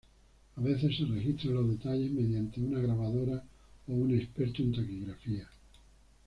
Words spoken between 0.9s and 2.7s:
se registran los detalles mediante